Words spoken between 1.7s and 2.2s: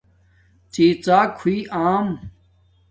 آم